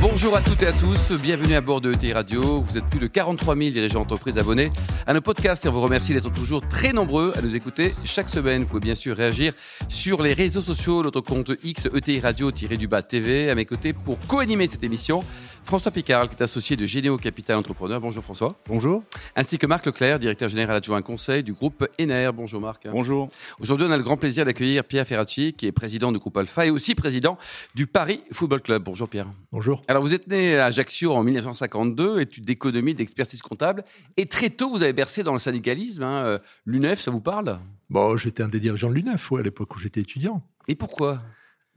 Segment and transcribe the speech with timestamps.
[0.00, 2.60] Bonjour à toutes et à tous, bienvenue à bord de ETI Radio.
[2.60, 4.70] Vous êtes plus de 43 000 dirigeants d'entreprises abonnés
[5.08, 8.28] à nos podcasts et on vous remercie d'être toujours très nombreux à nous écouter chaque
[8.28, 8.62] semaine.
[8.62, 9.54] Vous pouvez bien sûr réagir
[9.88, 13.50] sur les réseaux sociaux, notre compte X ETI Radio-du-bas TV.
[13.50, 15.24] À mes côtés pour co-animer cette émission,
[15.68, 18.00] François Picard, qui est associé de Généo Capital Entrepreneur.
[18.00, 18.58] Bonjour François.
[18.66, 19.04] Bonjour.
[19.36, 22.30] Ainsi que Marc Leclerc, directeur général adjoint conseil du groupe ENER.
[22.34, 22.88] Bonjour Marc.
[22.90, 23.28] Bonjour.
[23.60, 26.64] Aujourd'hui, on a le grand plaisir d'accueillir Pierre Ferracci, qui est président du groupe Alpha
[26.64, 27.36] et aussi président
[27.74, 28.82] du Paris Football Club.
[28.82, 29.26] Bonjour Pierre.
[29.52, 29.82] Bonjour.
[29.88, 33.84] Alors, vous êtes né à Ajaccio en 1952, études d'économie, d'expertise comptable.
[34.16, 36.02] Et très tôt, vous avez bercé dans le syndicalisme.
[36.02, 36.38] Hein.
[36.64, 37.58] L'UNEF, ça vous parle?
[37.90, 40.42] Bon, j'étais un des dirigeants de l'UNEF, ouais, à l'époque où j'étais étudiant.
[40.66, 41.20] Et pourquoi?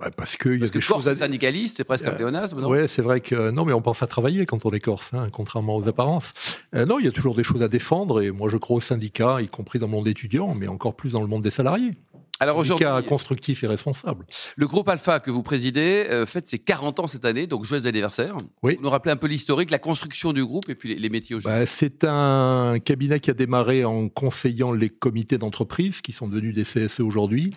[0.02, 1.16] Bah parce que, parce que Corse à...
[1.16, 2.70] syndicaliste, c'est presque un pléonasme, non?
[2.70, 5.28] Oui, c'est vrai que non, mais on pense à travailler quand on est Corse, hein,
[5.32, 6.34] contrairement aux apparences.
[6.76, 8.82] Euh, non, il y a toujours des choses à défendre, et moi je crois aux
[8.82, 11.94] syndicats, y compris dans le monde étudiant, mais encore plus dans le monde des salariés.
[12.42, 14.26] Alors aujourd'hui, constructif et responsable.
[14.56, 17.86] Le groupe Alpha que vous présidez euh, fête ses 40 ans cette année, donc joyeux
[17.86, 18.36] anniversaire.
[18.64, 18.78] Oui.
[18.78, 21.62] Vous nous rappelez un peu l'historique, la construction du groupe et puis les, métiers aujourd'hui.
[21.62, 26.56] Bah, c'est un cabinet qui a démarré en conseillant les comités d'entreprise qui sont devenus
[26.56, 27.52] des CSE aujourd'hui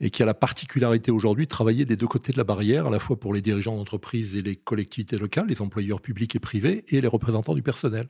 [0.00, 2.90] et qui a la particularité aujourd'hui de travailler des deux côtés de la barrière, à
[2.90, 6.84] la fois pour les dirigeants d'entreprise et les collectivités locales, les employeurs publics et privés
[6.90, 8.06] et les représentants du personnel.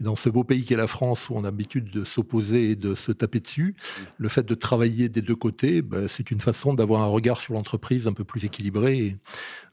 [0.00, 2.76] Et dans ce beau pays qu'est la France où on a l'habitude de s'opposer et
[2.76, 3.76] de se taper dessus,
[4.16, 7.54] le fait de travailler des deux côtés ben, c'est une façon d'avoir un regard sur
[7.54, 9.16] l'entreprise un peu plus équilibré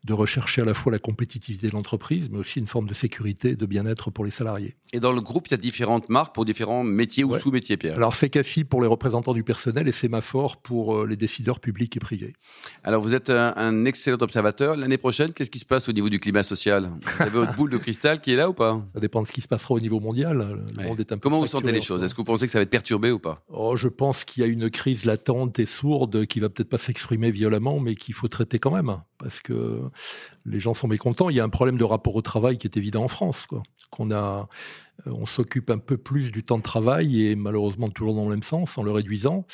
[0.03, 3.51] de rechercher à la fois la compétitivité de l'entreprise, mais aussi une forme de sécurité
[3.51, 4.75] et de bien-être pour les salariés.
[4.91, 7.95] Et dans le groupe, il y a différentes marques pour différents métiers ou sous-métiers, Pierre?
[7.95, 11.95] Alors, c'est CAFI pour les représentants du personnel et Sémaphore pour euh, les décideurs publics
[11.95, 12.33] et privés.
[12.83, 14.75] Alors, vous êtes un, excellent observateur.
[14.75, 16.91] L'année prochaine, qu'est-ce qui se passe au niveau du climat social?
[17.01, 18.81] Vous avez votre boule de cristal qui est là ou pas?
[18.93, 20.63] Ça dépend de ce qui se passera au niveau mondial.
[21.21, 22.03] Comment vous sentez les choses?
[22.03, 23.43] Est-ce que vous pensez que ça va être perturbé ou pas?
[23.49, 26.77] Oh, Je pense qu'il y a une crise latente et sourde qui va peut-être pas
[26.77, 28.97] s'exprimer violemment, mais qu'il faut traiter quand même.
[29.23, 29.89] Parce que
[30.45, 31.29] les gens sont mécontents.
[31.29, 33.47] Il y a un problème de rapport au travail qui est évident en France.
[33.89, 34.43] Qu'on euh,
[35.05, 38.43] on s'occupe un peu plus du temps de travail et malheureusement toujours dans le même
[38.43, 39.45] sens en le réduisant.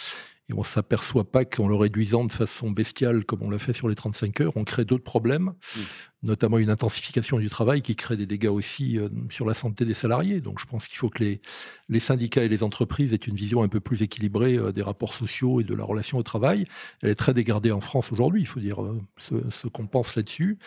[0.50, 3.88] Et on s'aperçoit pas qu'en le réduisant de façon bestiale, comme on l'a fait sur
[3.88, 5.80] les 35 heures, on crée d'autres problèmes, mmh.
[6.22, 9.94] Notamment une intensification du travail qui crée des dégâts aussi euh, sur la santé des
[9.94, 10.41] salariés.
[10.41, 11.41] Donc je pense qu'il faut que les,
[11.88, 15.13] les syndicats et les entreprises aient une vision un peu plus équilibrée euh, des rapports
[15.13, 16.66] sociaux et de la relation au travail.
[17.02, 20.16] Elle est très dégradée en France aujourd'hui, il faut dire euh, ce, ce qu'on pense
[20.16, 20.59] là-dessus.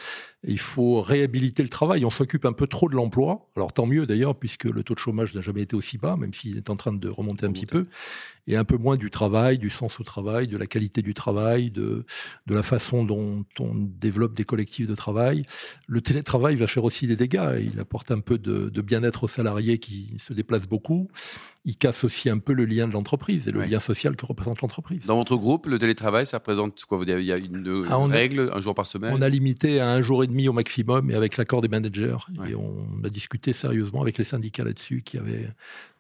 [0.44, 2.04] Il faut réhabiliter le travail.
[2.04, 3.48] On s'occupe un peu trop de l'emploi.
[3.56, 6.32] Alors tant mieux d'ailleurs, puisque le taux de chômage n'a jamais été aussi bas, même
[6.32, 7.86] s'il est en train de remonter un petit peu,
[8.46, 11.70] et un peu moins du travail, du sens au travail, de la qualité du travail,
[11.70, 12.04] de,
[12.46, 15.41] de la façon dont on développe des collectifs de travail.
[15.86, 17.60] Le télétravail va faire aussi des dégâts.
[17.72, 21.08] Il apporte un peu de, de bien-être aux salariés qui se déplacent beaucoup
[21.64, 24.60] il casse aussi un peu le lien de l'entreprise et le lien social que représente
[24.62, 25.06] l'entreprise.
[25.06, 26.98] Dans votre groupe, le télétravail, ça représente quoi?
[27.06, 29.14] Il y a une ah, règle, un jour par semaine?
[29.14, 32.16] On a limité à un jour et demi au maximum, et avec l'accord des managers.
[32.48, 35.48] Et on a discuté sérieusement avec les syndicats là-dessus, qui avaient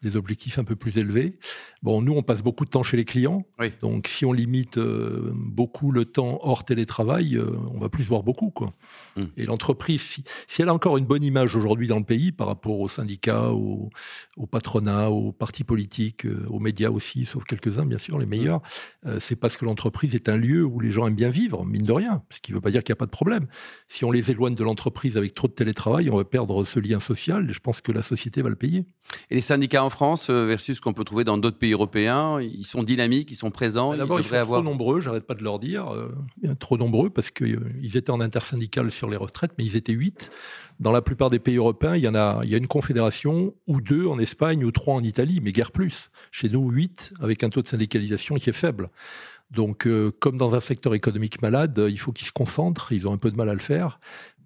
[0.02, 1.38] des objectifs un peu plus élevés.
[1.82, 3.46] Bon, nous, on passe beaucoup de temps chez les clients.
[3.80, 8.22] Donc, si on limite euh, beaucoup le temps hors télétravail, euh, on va plus voir
[8.22, 8.50] beaucoup.
[8.50, 8.74] Quoi.
[9.16, 9.28] Hum.
[9.36, 10.02] Et l'entreprise,
[10.48, 13.50] si, elle a encore une bonne image aujourd'hui dans le pays par rapport aux syndicats,
[13.50, 13.90] au,
[14.36, 18.60] au patronat, aux partis politiques, euh, aux médias aussi, sauf quelques-uns bien sûr, les meilleurs,
[19.06, 21.84] euh, c'est parce que l'entreprise est un lieu où les gens aiment bien vivre, mine
[21.84, 23.46] de rien, ce qui ne veut pas dire qu'il n'y a pas de problème.
[23.88, 27.00] Si on les éloigne de l'entreprise avec trop de télétravail, on va perdre ce lien
[27.00, 28.84] social et je pense que la société va le payer.
[29.30, 32.40] Et les syndicats en France euh, versus ce qu'on peut trouver dans d'autres pays européens,
[32.40, 33.94] ils sont dynamiques, ils sont présents.
[33.96, 34.60] D'abord, ils, sont avoir...
[34.60, 35.92] trop nombreux, j'arrête pas de leur dire,
[36.58, 40.30] trop nombreux parce qu'ils étaient en intersyndical sur les retraites, mais ils étaient huit.
[40.80, 43.54] Dans la plupart des pays européens, il y en a, il y a une confédération
[43.66, 46.10] ou deux en Espagne ou trois en Italie, mais guère plus.
[46.30, 48.90] Chez nous, huit avec un taux de syndicalisation qui est faible.
[49.52, 52.92] Donc, euh, comme dans un secteur économique malade, il faut qu'ils se concentrent.
[52.92, 54.00] Ils ont un peu de mal à le faire.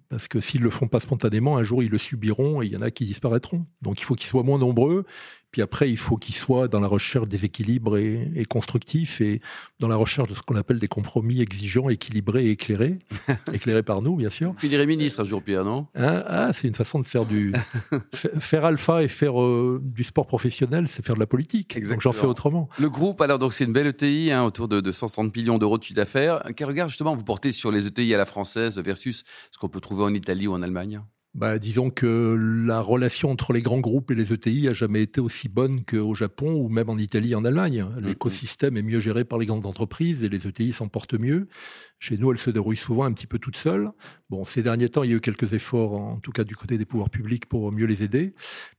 [0.09, 2.77] Parce que s'ils le font pas spontanément, un jour ils le subiront et il y
[2.77, 3.65] en a qui disparaîtront.
[3.81, 5.05] Donc il faut qu'ils soient moins nombreux
[5.51, 9.41] puis après, il faut qu'il soit dans la recherche des équilibres et, et constructifs et
[9.79, 12.99] dans la recherche de ce qu'on appelle des compromis exigeants, équilibrés et éclairés.
[13.53, 14.53] éclairés par nous, bien sûr.
[14.57, 15.87] Finirez ministre un jour, Pierre, non?
[15.95, 16.23] Hein?
[16.27, 17.53] Ah, c'est une façon de faire du.
[18.13, 21.79] faire alpha et faire euh, du sport professionnel, c'est faire de la politique.
[21.87, 22.69] Donc j'en fais autrement.
[22.77, 25.77] Le groupe, alors, donc c'est une belle ETI, hein, autour de, de 130 millions d'euros
[25.77, 26.43] de chiffre d'affaires.
[26.55, 29.81] Quel regard, justement, vous portez sur les ETI à la française versus ce qu'on peut
[29.81, 31.01] trouver en Italie ou en Allemagne?
[31.37, 32.35] Bah, disons que
[32.65, 36.15] la relation entre les grands groupes et les ETI a jamais été aussi bonne qu'au
[36.15, 37.83] Japon ou même en Italie, en Allemagne.
[37.83, 38.05] Mm-hmm.
[38.05, 41.47] L'écosystème est mieux géré par les grandes entreprises et les ETI s'en portent mieux.
[41.99, 43.91] Chez nous, elle se déroule souvent un petit peu toute seule.
[44.31, 46.79] Bon, ces derniers temps, il y a eu quelques efforts, en tout cas du côté
[46.79, 48.33] des pouvoirs publics, pour mieux les aider.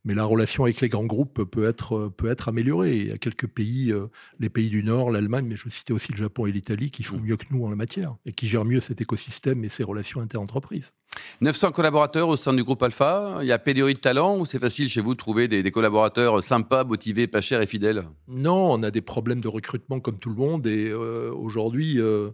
[0.05, 2.97] Mais la relation avec les grands groupes peut être, peut être améliorée.
[2.97, 4.09] Il y a quelques pays, euh,
[4.41, 7.19] les pays du Nord, l'Allemagne, mais je citais aussi le Japon et l'Italie, qui font
[7.19, 7.23] mm.
[7.23, 10.21] mieux que nous en la matière et qui gèrent mieux cet écosystème et ses relations
[10.21, 10.93] interentreprises.
[11.41, 13.39] 900 collaborateurs au sein du groupe Alpha.
[13.41, 16.43] Il y a pénurie de talent ou c'est facile chez vous de trouver des, collaborateurs
[16.43, 18.05] sympas, motivés, pas chers et fidèles?
[18.29, 20.67] Non, on a des problèmes de recrutement comme tout le monde.
[20.67, 22.31] Et euh, aujourd'hui, euh,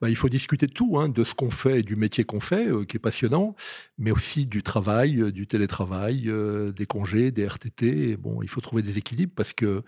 [0.00, 2.68] bah, il faut discuter de tout, hein, de ce qu'on fait du métier qu'on fait,
[2.68, 3.54] euh, qui est passionnant,
[3.98, 6.30] mais aussi du travail, du télétravail,
[6.74, 8.16] des congés, des RTT.
[8.16, 9.82] bon, il faut trouver des équilibres parce que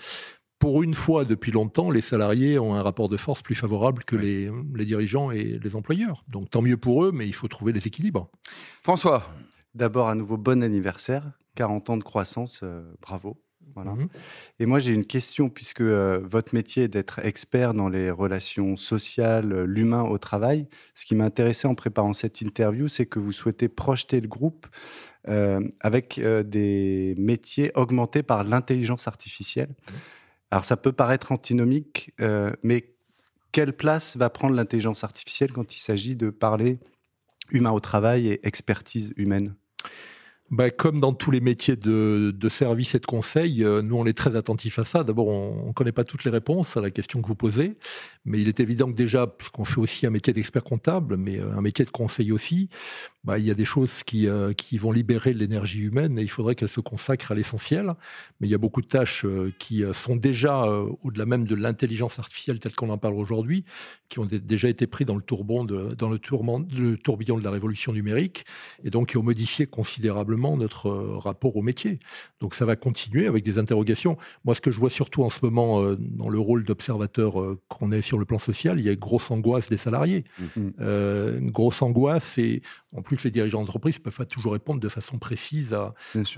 [0.60, 4.14] pour une fois depuis longtemps, les salariés ont un rapport de force plus favorable que
[4.14, 4.50] les,
[4.84, 6.22] dirigeants et les employeurs.
[6.28, 8.30] Donc tant mieux pour eux, mais il faut trouver les équilibres.
[8.82, 9.26] François
[9.74, 11.32] D'abord, à nouveau, bon anniversaire.
[11.54, 13.40] 40 ans de croissance, euh, bravo.
[13.74, 13.92] Voilà.
[13.92, 14.08] Mhm.
[14.58, 18.76] Et moi, j'ai une question, puisque euh, votre métier est d'être expert dans les relations
[18.76, 20.66] sociales, euh, l'humain au travail.
[20.94, 24.66] Ce qui m'a intéressé en préparant cette interview, c'est que vous souhaitez projeter le groupe
[25.80, 29.68] avec des métiers augmentés par l'intelligence artificielle.
[30.50, 32.94] Alors ça peut paraître antinomique, euh, mais
[33.52, 36.78] quelle place va prendre l'intelligence artificielle quand il s'agit de parler
[37.50, 39.54] humain au travail et expertise humaine?
[40.50, 44.16] Bah, comme dans tous les métiers de, service et de conseil, euh, nous on est
[44.16, 45.04] très attentifs à ça.
[45.04, 47.76] D'abord, on ne connaît pas toutes les réponses à la question que vous posez,
[48.24, 51.56] mais il est évident que déjà, puisqu'on fait aussi un métier d'expert comptable, mais euh,
[51.56, 52.68] un métier de conseil aussi,
[53.22, 56.30] bah, il y a des choses qui, euh, qui vont libérer l'énergie humaine et il
[56.30, 57.94] faudrait qu'elle se consacre à l'essentiel.
[58.40, 59.24] Mais il y a beaucoup de tâches
[59.58, 60.66] qui sont déjà
[61.02, 63.64] au-delà même de l'intelligence artificielle telle qu'on en parle aujourd'hui,
[64.08, 65.64] qui ont déjà été pris dans le tourbillon
[67.38, 68.46] de la révolution numérique
[68.82, 71.98] et donc qui ont modifié considérablement notre euh, rapport au métier.
[72.40, 74.16] Donc ça va continuer avec des interrogations.
[74.44, 77.60] Moi, ce que je vois surtout en ce moment euh, dans le rôle d'observateur euh,
[77.68, 80.24] qu'on est sur le plan social, il y a une grosse angoisse des salariés.
[80.40, 81.38] Mm-hmm.
[81.38, 82.62] une grosse angoisse et
[82.96, 85.94] en plus les dirigeants d'entreprise ne peuvent pas toujours répondre de façon précise à,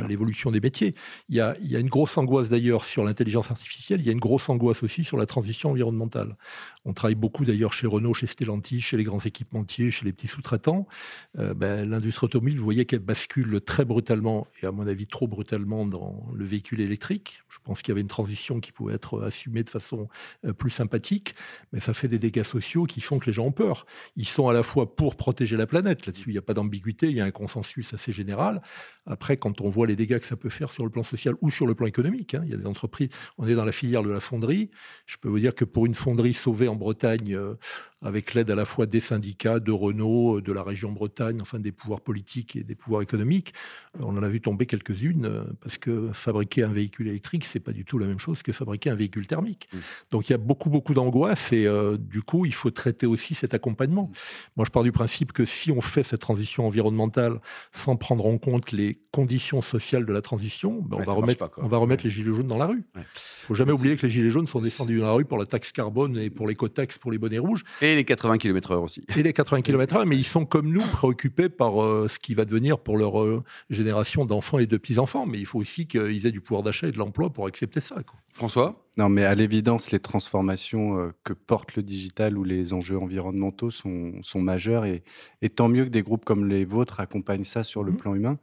[0.08, 0.94] l'évolution des métiers.
[1.28, 4.08] Il y, a, il y a une grosse angoisse d'ailleurs sur l'intelligence artificielle, il y
[4.08, 6.37] a une grosse angoisse aussi sur la transition environnementale.
[6.84, 10.28] On travaille beaucoup d'ailleurs chez Renault, chez Stellantis, chez les grands équipementiers, chez les petits
[10.28, 10.87] sous-traitants.
[11.34, 15.86] Ben, l'industrie automobile, vous voyez qu'elle bascule très brutalement, et à mon avis trop brutalement,
[15.86, 17.42] dans le véhicule électrique.
[17.48, 20.08] Je pense qu'il y avait une transition qui pouvait être assumée de façon
[20.44, 21.34] euh, plus sympathique,
[21.72, 23.86] mais ça fait des dégâts sociaux qui font que les gens ont peur.
[24.16, 27.08] Ils sont à la fois pour protéger la planète, là-dessus il n'y a pas d'ambiguïté,
[27.08, 28.62] il y a un consensus assez général.
[29.06, 31.50] Après, quand on voit les dégâts que ça peut faire sur le plan social ou
[31.50, 34.02] sur le plan économique, hein, il y a des entreprises, on est dans la filière
[34.02, 34.70] de la fonderie,
[35.06, 37.54] je peux vous dire que pour une fonderie sauvée en Bretagne, euh,
[38.02, 41.72] avec l'aide à la fois des syndicats, de Renault, de la région Bretagne, enfin des
[41.72, 43.52] pouvoirs politiques et des pouvoirs économiques.
[43.96, 47.60] Euh, on en a vu tomber quelques-unes euh, parce que fabriquer un véhicule électrique, c'est
[47.60, 49.69] pas du tout la même chose que fabriquer un véhicule thermique.
[49.72, 49.78] Mmh.
[50.10, 53.34] Donc il y a beaucoup beaucoup d'angoisse et euh, du coup il faut traiter aussi
[53.34, 54.04] cet accompagnement.
[54.04, 54.16] Mmh.
[54.56, 57.40] Moi je pars du principe que si on fait cette transition environnementale
[57.72, 61.69] sans prendre en compte les conditions sociales de la transition, ben, on, va remettre, on
[61.69, 62.82] va remettre les gilets jaunes dans la rue.
[62.96, 63.02] Il
[63.46, 65.72] faut jamais oublier que les gilets jaunes sont descendus dans la rue pour la taxe
[65.72, 67.62] carbone et pour l'écotaxe pour les bonnets rouges.
[67.81, 69.04] Et les 80 km/h aussi.
[69.16, 72.44] Et les 80 km/h, mais ils sont comme nous préoccupés par euh, ce qui va
[72.44, 75.26] devenir pour leur euh, génération d'enfants et de petits-enfants.
[75.26, 77.96] Mais il faut aussi qu'ils aient du pouvoir d'achat et de l'emploi pour accepter ça.
[78.34, 78.86] François?
[78.96, 83.70] Non, mais à l'évidence, les transformations euh, que porte le digital ou les enjeux environnementaux
[83.70, 84.84] sont, sont majeurs.
[84.84, 85.02] Et,
[85.40, 87.96] et, tant mieux que des groupes comme les vôtres accompagnent ça sur le mmh.
[87.96, 88.38] plan humain.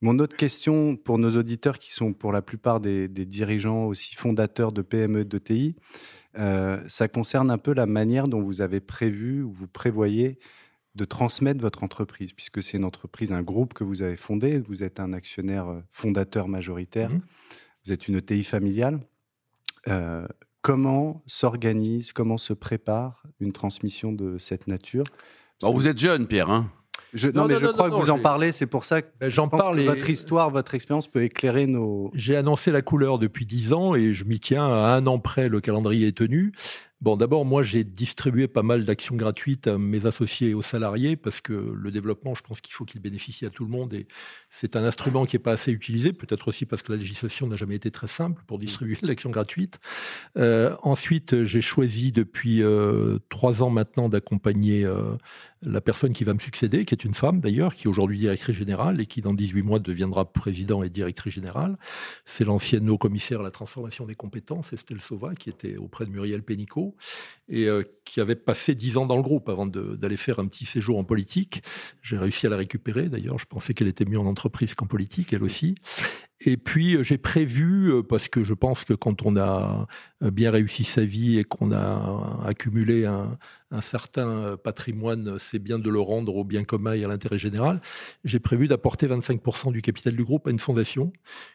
[0.00, 4.14] Mon autre question pour nos auditeurs qui sont pour la plupart des, des dirigeants aussi
[4.14, 5.74] fondateurs de PME, de TI,
[6.38, 10.38] euh, ça concerne un peu la manière dont vous avez prévu ou vous prévoyez
[10.94, 14.58] de transmettre votre entreprise, puisque c'est une entreprise, un groupe que vous avez fondé.
[14.58, 17.10] Vous êtes un actionnaire euh, fondateur majoritaire.
[17.10, 17.20] Mmh
[17.84, 19.00] vous êtes une ETI familiale.
[19.86, 20.26] Euh,
[20.60, 25.04] comment s'organise, comment se prépare une transmission de cette nature?
[25.62, 26.50] Vous êtes jeune, Pierre.
[26.50, 26.70] Hein
[27.34, 29.80] non, mais je crois que vous en parlez, c'est pour ça que ben, j'en parle.
[29.80, 32.10] Votre histoire, votre expérience peut éclairer nos.
[32.14, 35.48] J'ai annoncé la couleur depuis dix ans et je m'y tiens à un an près.
[35.48, 36.52] Le calendrier est tenu.
[37.00, 41.14] Bon, d'abord, moi, j'ai distribué pas mal d'actions gratuites à mes associés et aux salariés
[41.14, 44.08] parce que le développement, je pense qu'il faut qu'il bénéficie à tout le monde et
[44.50, 47.54] c'est un instrument qui n'est pas assez utilisé, peut-être aussi parce que la législation n'a
[47.54, 49.78] jamais été très simple pour distribuer l'action gratuite.
[50.36, 55.14] Euh, ensuite, j'ai choisi depuis euh, trois ans maintenant d'accompagner euh,
[55.62, 58.56] la personne qui va me succéder, qui est une femme d'ailleurs, qui est aujourd'hui directrice
[58.56, 61.78] générale et qui dans 18 mois deviendra président et directrice générale.
[62.24, 66.10] C'est l'ancienne haut commissaire à la transformation des compétences, Estelle Sauva, qui était auprès de
[66.10, 66.87] Muriel Pénicaud
[67.48, 70.66] et euh, qui avait passé dix ans dans le groupe avant d'aller faire un petit
[70.66, 71.62] séjour en politique.
[72.02, 73.38] J'ai réussi à la récupérer d'ailleurs.
[73.38, 75.76] Je pensais qu'elle était mieux en entreprise qu'en politique, elle aussi.
[76.40, 79.86] Et puis euh, j'ai prévu, euh, parce que je pense que quand on a
[80.20, 83.38] bien réussi sa vie et qu'on a accumulé un,
[83.70, 87.80] un certain patrimoine, c'est bien de le rendre au bien commun et à l'intérêt général.
[88.24, 91.12] J'ai prévu d'apporter 25% du capital du groupe à une fondation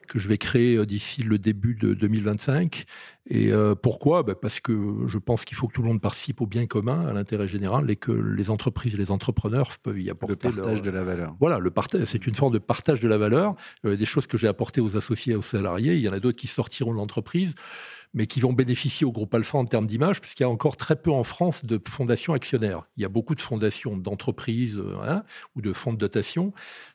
[0.08, 2.86] que je vais créer d'ici le début de 2025.
[3.30, 4.24] Et pourquoi?
[4.24, 4.74] Ben Parce que
[5.08, 7.90] je pense qu'il faut que tout le monde participe au bien commun, à l'intérêt général,
[7.90, 10.50] et que les entreprises et les entrepreneurs peuvent y apporter.
[10.50, 11.36] Le partage de la valeur.
[11.40, 13.56] Voilà, le partage, c'est une forme de partage de la valeur.
[13.86, 15.96] Euh, des choses que j'ai apportées aux associés et aux salariés.
[15.96, 17.56] Il y en a d'autres qui sortiront de l'entreprise
[18.14, 20.96] mais qui vont bénéficier au groupe Alpha en termes d'image, puisqu'il y a encore très
[20.96, 22.84] peu en France de fondations actionnaires.
[22.96, 25.24] Il y a beaucoup de fondations d'entreprises hein,
[25.56, 26.54] ou de fonds de dotation.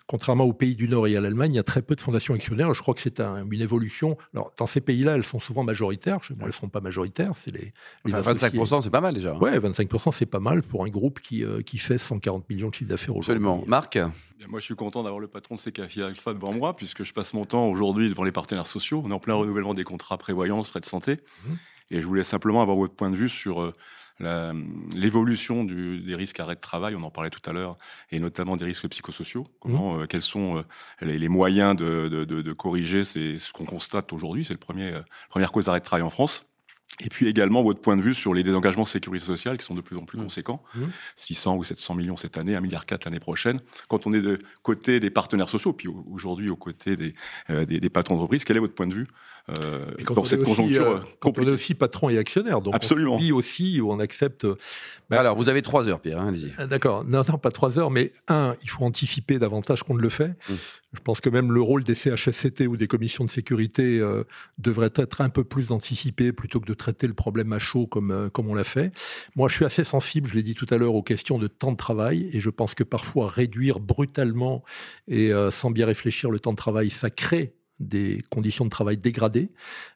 [0.08, 2.32] Contrairement aux pays du Nord et à l'Allemagne, il y a très peu de fondations
[2.32, 2.72] actionnaires.
[2.72, 4.16] Je crois que c'est une évolution.
[4.32, 6.24] Alors, dans ces pays-là, elles sont souvent majoritaires.
[6.24, 7.32] Chez moi, elles ne sont pas majoritaires.
[7.34, 7.74] C'est les,
[8.06, 9.36] les 25%, c'est pas mal déjà.
[9.38, 12.74] Oui, 25%, c'est pas mal pour un groupe qui, euh, qui fait 140 millions de
[12.74, 13.32] chiffre d'affaires aujourd'hui.
[13.32, 13.64] Absolument.
[13.66, 13.98] Marc?
[14.48, 17.34] Moi, je suis content d'avoir le patron de CKFI Alpha devant moi, puisque je passe
[17.34, 19.02] mon temps aujourd'hui devant les partenaires sociaux.
[19.04, 21.18] On est en plein renouvellement des contrats prévoyance, frais de santé.
[21.46, 21.52] Mmh.
[21.90, 23.72] Et je voulais simplement avoir votre point de vue sur euh,
[24.20, 27.76] l'évolution des risques arrêt de travail, on en parlait tout à l'heure,
[28.10, 29.46] et notamment des risques psychosociaux.
[29.60, 30.02] Comment, mmh.
[30.02, 30.62] euh, quels sont euh,
[31.02, 34.44] les, moyens de, de, de, de corriger ce qu'on constate aujourd'hui?
[34.44, 36.46] C'est le premier, la première cause d'arrêt de travail en France.
[37.00, 39.74] Et puis également votre point de vue sur les désengagements de sécurité sociale qui sont
[39.74, 40.22] de plus en plus mmh.
[40.22, 40.62] conséquents,
[41.14, 41.58] 600 mmh.
[41.58, 43.60] ou 700 millions cette année, 1,4 milliard l'année prochaine.
[43.88, 47.14] Quand on est de côté des partenaires sociaux, puis aujourd'hui aux côtés des,
[47.50, 49.06] euh, des, des patrons d'entreprise, quel est votre point de vue
[49.50, 53.14] euh, dans cette conjoncture euh, Quand on est aussi patron et actionnaire, donc Absolument.
[53.14, 54.46] on vit aussi où on accepte.
[55.08, 56.52] Bah, Alors vous avez trois heures, Pierre, hein, allez-y.
[56.58, 60.02] Ah, d'accord, non, non, pas trois heures, mais un, il faut anticiper davantage qu'on ne
[60.02, 60.28] le fait.
[60.28, 60.54] Mmh.
[60.98, 64.24] Je pense que même le rôle des CHSCT ou des commissions de sécurité euh,
[64.58, 68.10] devrait être un peu plus anticipé plutôt que de traiter le problème à chaud comme,
[68.10, 68.90] euh, comme on l'a fait.
[69.36, 71.70] Moi, je suis assez sensible, je l'ai dit tout à l'heure, aux questions de temps
[71.70, 74.64] de travail et je pense que parfois réduire brutalement
[75.06, 78.96] et euh, sans bien réfléchir le temps de travail, ça crée des conditions de travail
[78.96, 79.50] dégradées,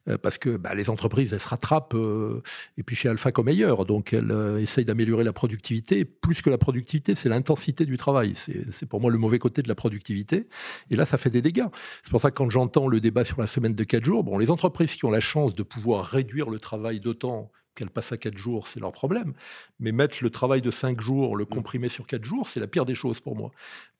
[0.08, 2.42] euh, parce que bah, les entreprises, elles se rattrapent, euh,
[2.76, 6.04] et puis chez Alpha comme ailleurs, donc elles euh, essayent d'améliorer la productivité.
[6.04, 8.34] Plus que la productivité, c'est l'intensité du travail.
[8.36, 10.48] C'est pour moi le mauvais côté de la productivité.
[10.90, 11.66] Et là, ça fait des dégâts.
[12.02, 14.38] C'est pour ça que quand j'entends le débat sur la semaine de 4 jours, bon,
[14.38, 18.16] les entreprises qui ont la chance de pouvoir réduire le travail d'autant qu'elle passe à
[18.16, 19.32] 4 jours, c'est leur problème.
[19.80, 21.48] Mais mettre le travail de 5 jours, le mmh.
[21.48, 23.50] comprimer sur 4 jours, c'est la pire des choses pour moi.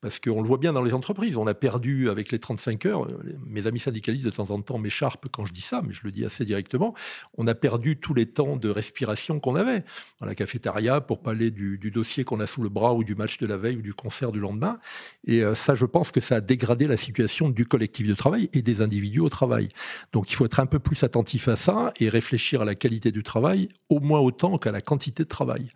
[0.03, 1.37] Parce qu'on le voit bien dans les entreprises.
[1.37, 4.77] On a perdu avec les 35 heures, euh, mes amis syndicalistes de temps en temps
[4.77, 6.93] m'écharpent quand je dis ça, mais je le dis assez directement,
[7.37, 9.85] on a perdu tous les temps de respiration qu'on avait
[10.19, 13.37] dans la cafétéria pour parler du, dossier qu'on a sous le bras ou du match
[13.37, 14.77] de la veille ou du concert du lendemain.
[15.25, 18.49] Et euh, ça, je pense que ça a dégradé la situation du collectif de travail
[18.51, 19.69] et des individus au travail.
[20.11, 23.13] Donc il faut être un peu plus attentif à ça et réfléchir à la qualité
[23.13, 25.69] du travail au moins autant qu'à la quantité de travail.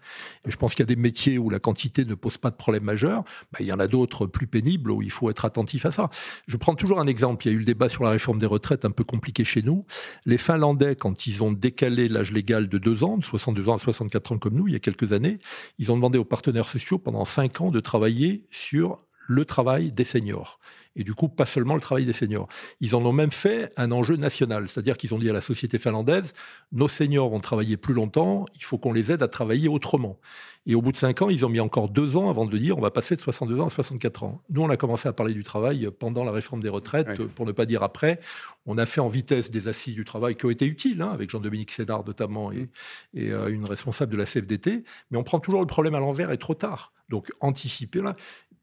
[0.45, 2.83] Je pense qu'il y a des métiers où la quantité ne pose pas de problème
[2.83, 3.23] majeur.
[3.53, 6.09] Ben, il y en a d'autres plus pénibles où il faut être attentif à ça.
[6.47, 7.45] Je prends toujours un exemple.
[7.45, 9.61] Il y a eu le débat sur la réforme des retraites un peu compliqué chez
[9.61, 9.85] nous.
[10.25, 13.79] Les Finlandais, quand ils ont décalé l'âge légal de deux ans, de 62 ans à
[13.79, 15.39] 64 ans comme nous, il y a quelques années,
[15.77, 20.05] ils ont demandé aux partenaires sociaux pendant cinq ans de travailler sur le travail des
[20.05, 20.59] seniors
[20.97, 22.47] et du coup pas seulement le travail des seniors.
[22.81, 25.79] Ils en ont même fait un enjeu national, c'est-à-dire qu'ils ont dit à la société
[25.79, 26.33] finlandaise,
[26.73, 30.19] nos seniors vont travailler plus longtemps, il faut qu'on les aide à travailler autrement.
[30.65, 32.77] Et au bout de cinq ans, ils ont mis encore deux ans avant de dire
[32.77, 34.41] on va passer de 62 ans à 64 ans.
[34.49, 37.53] Nous, on a commencé à parler du travail pendant la réforme des retraites, pour ne
[37.53, 38.19] pas dire après.
[38.65, 41.29] On a fait en vitesse des assises du travail qui ont été utiles, hein, avec
[41.29, 42.69] Jean-Dominique Sénard notamment et,
[43.13, 46.31] et euh, une responsable de la CFDT, mais on prend toujours le problème à l'envers
[46.31, 46.91] et trop tard.
[47.09, 48.15] Donc anticiper là.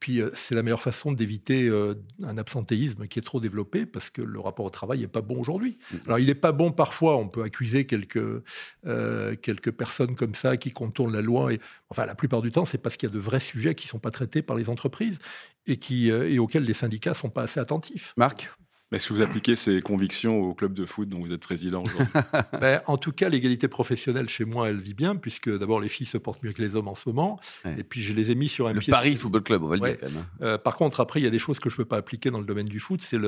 [0.05, 4.11] Puis euh, c'est la meilleure façon d'éviter euh, un absentéisme qui est trop développé parce
[4.11, 5.79] que le rapport au travail n'est pas bon aujourd'hui.
[5.79, 5.99] Mm-hmm.
[6.05, 8.43] Alors il n'est pas bon parfois, on peut accuser quelques,
[8.87, 11.55] euh, quelques personnes comme ça qui contournent la loi.
[11.55, 13.87] Et, enfin la plupart du temps c'est parce qu'il y a de vrais sujets qui
[13.87, 15.21] ne sont pas traités par les entreprises
[15.67, 18.13] et, qui, et auxquels les syndicats ne sont pas assez attentifs.
[18.19, 18.51] Marc?
[18.95, 22.07] Est-ce que vous appliquez ces convictions au club de foot dont vous êtes président aujourd'hui?
[22.61, 26.07] Ben, En tout cas, l'égalité professionnelle chez moi, elle vit bien, puisque d'abord les filles
[26.07, 27.39] se portent mieux que les hommes en ce moment.
[27.79, 28.91] Et puis je les ai mis sur un le pied.
[28.91, 30.19] Paris Football Club, on va le dire quand même.
[30.19, 30.27] Hein.
[30.43, 32.31] Euh, par contre, après, il y a des choses que je ne peux pas appliquer
[32.31, 33.19] dans le domaine du foot, c'est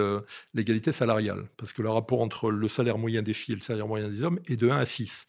[0.55, 1.49] l'égalité salariale.
[1.57, 4.23] Parce que le rapport entre le salaire moyen des filles et le salaire moyen des
[4.23, 5.27] hommes est de 1 à 6.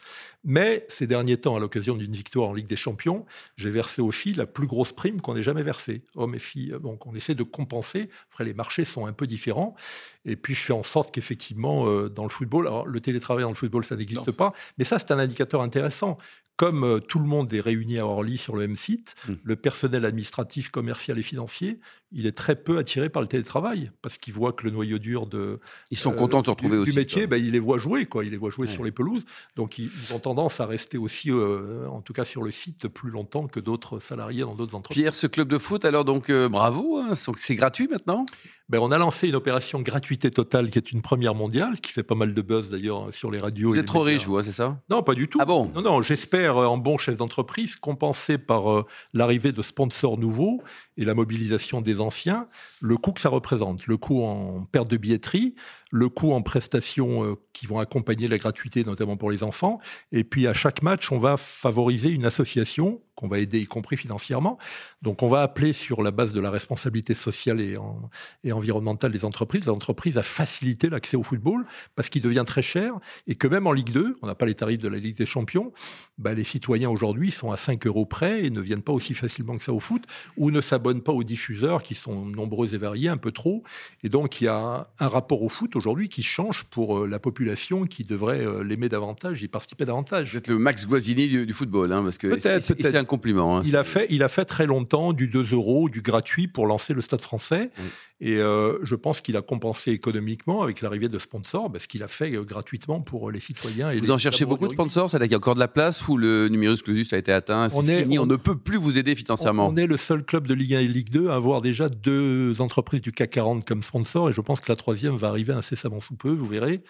[0.50, 3.26] Mais ces derniers temps, à l'occasion d'une victoire en Ligue des Champions,
[3.58, 6.74] j'ai versé aux filles la plus grosse prime qu'on ait jamais versée, hommes et filles.
[6.82, 8.10] Donc on essaie de compenser.
[8.32, 9.76] Après, les marchés sont un peu différents.
[10.24, 13.50] Et puis je fais en sorte qu'effectivement, euh, dans le football, alors le télétravail dans
[13.50, 16.18] le football, ça n'existe pas, mais ça, c'est un indicateur intéressant.
[16.58, 19.34] Comme euh, tout le monde est réuni à Orly sur le même site, Mm.
[19.44, 21.80] le personnel administratif, commercial et financier,
[22.12, 25.28] il est très peu attiré par le télétravail parce qu'il voit que le noyau dur
[25.28, 25.60] de,
[25.92, 26.92] Ils sont euh, contents de se retrouver du, aussi.
[26.92, 28.26] du métier, ben, il les voit jouer, quoi.
[28.26, 28.74] Il les voit jouer Ouais.
[28.74, 29.26] sur les pelouses.
[29.56, 32.88] Donc, ils, ils ont tendance à rester aussi, euh, en tout cas sur le site,
[32.88, 35.02] plus longtemps que d'autres salariés dans d'autres entreprises.
[35.02, 38.26] Pierre, ce club de foot, alors donc euh, bravo, hein, c'est gratuit maintenant?
[38.70, 42.04] Ben, on a lancé une opération gratuité totale qui est une première mondiale, qui fait
[42.04, 43.70] pas mal de buzz d'ailleurs sur les radios.
[43.70, 44.78] Vous êtes trop riche, vous, hein, c'est ça?
[44.90, 45.40] Non, pas du tout.
[45.42, 45.72] Ah bon?
[45.74, 50.62] Non, non, j'espère, euh, en bon chef d'entreprise, compenser par euh, l'arrivée de sponsors nouveaux
[50.98, 52.48] et la mobilisation des anciens,
[52.82, 53.86] le coût que ça représente.
[53.88, 55.56] Le coût en perte de billetterie,
[55.92, 59.80] le coût en prestations euh, qui vont accompagner la gratuité, notamment pour les enfants.
[60.12, 63.98] Et puis, à chaque match, on va favoriser une association qu'on va aider, y compris
[63.98, 64.60] financièrement.
[65.02, 68.12] Donc, on va appeler sur la base de la responsabilité sociale et, en-
[68.44, 72.94] et environnementale des entreprises, l'entreprise à faciliter l'accès au football parce qu'il devient très cher
[73.26, 75.26] et que même en Ligue 2, on n'a pas les tarifs de la Ligue des
[75.26, 75.72] Champions,
[76.20, 79.58] bah, les citoyens aujourd'hui sont à 5 euros près et ne viennent pas aussi facilement
[79.58, 80.04] que ça au foot
[80.38, 83.64] ou ne s'abonnent pas aux diffuseurs qui sont nombreux et variés, un peu trop.
[84.04, 87.20] Et donc, il y a un rapport au foot aujourd'hui qui change pour euh, la
[87.20, 90.32] population qui devrait euh, l'aimer davantage, y participer davantage.
[90.32, 93.58] Vous êtes le Max Guazzini du, du football, hein, parce que c'est un compliment.
[93.58, 93.62] hein.
[93.66, 96.94] Il a, fait, il a fait très longtemps du 2 euros, du gratuit pour lancer
[96.94, 97.70] le Stade français.
[97.78, 97.86] Oui.
[98.20, 102.08] Et euh, je pense qu'il a compensé économiquement avec l'arrivée de sponsors, parce qu'il a
[102.08, 103.92] fait euh, gratuitement pour les citoyens.
[103.92, 105.10] Et Vous les en cherchez beaucoup de sponsors?
[105.10, 107.70] C'est-à-dire qu'il y a encore de la place ou le numerus clausus a été atteint?
[107.70, 109.68] C'est On est- fini, on, on- ne peut plus vous aider financièrement.
[109.68, 112.60] on est le seul club de Ligue 1 et Ligue 2 à avoir déjà deux
[112.60, 116.00] entreprises du CAC 40 comme sponsors, et je pense que la troisième va arriver incessamment
[116.00, 116.82] sous peu, vous verrez.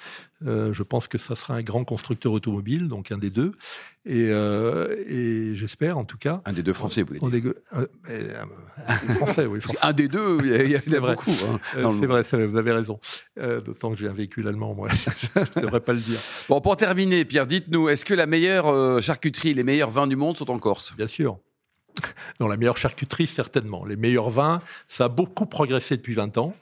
[0.45, 3.51] Euh, je pense que ça sera un grand constructeur automobile, donc un des deux.
[4.05, 6.41] Et, euh, et j'espère, en tout cas.
[6.45, 7.51] Un des deux Français, vous voulez dire.
[7.73, 8.43] euh, euh,
[9.15, 9.77] français, oui, français.
[9.81, 11.16] qu'un des deux, il y a, il y a C'est vrai.
[11.25, 11.31] Beaucoup.
[11.53, 11.91] hein, Euh,
[12.23, 12.99] c'est vrai, vous avez raison.
[13.39, 14.87] Euh, D'autant que j'ai un véhicule allemand, moi.
[15.25, 16.19] je ne devrais pas le dire.
[16.49, 20.15] Bon, pour terminer, Pierre, dites-nous, est-ce que la meilleure euh, charcuterie, les meilleurs vins du
[20.15, 20.93] monde sont en Corse?
[20.95, 21.39] Bien sûr.
[22.39, 23.83] Dans la meilleure charcuterie, certainement.
[23.83, 26.55] Les meilleurs vins, ça a beaucoup progressé depuis 20 ans.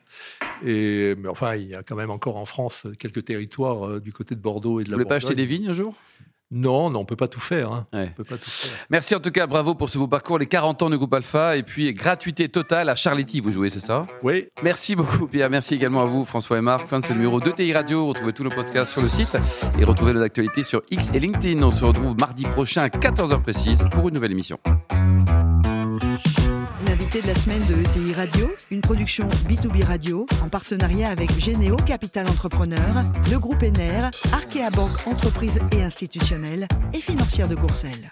[0.65, 4.13] Et, mais enfin, il y a quand même encore en France quelques territoires euh, du
[4.13, 5.47] côté de Bordeaux et de Vous la voulez pas acheter Bourgogne.
[5.47, 5.93] des vignes un jour?
[6.51, 7.71] Non, non, on peut pas tout faire.
[7.71, 7.87] hein.
[7.91, 8.09] Ouais.
[8.11, 8.71] On peut pas tout faire.
[8.89, 11.57] Merci en tout cas, bravo pour ce beau parcours, les 40 ans de groupe Alpha,
[11.57, 14.05] et puis gratuité totale à Charletti, vous jouez, c'est ça?
[14.23, 16.87] Oui, Merci beaucoup Pierre, merci également à vous François et Marc.
[16.87, 19.35] Fin de ce numéro de TI Radio, retrouvez tous nos podcasts sur le site
[19.79, 21.61] et retrouvez nos actualités sur X et LinkedIn.
[21.63, 24.59] On se retrouve mardi prochain à 14h précise pour une nouvelle émission.
[27.15, 32.27] De la semaine de ETI Radio, une production B2B Radio en partenariat avec Généo Capital
[32.27, 38.11] Entrepreneur, le groupe ENER, Arkea Banque Entreprise et Institutionnelle et Financière de Courcelles.